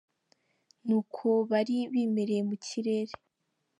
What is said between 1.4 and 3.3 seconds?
bari bimereye mu kirere.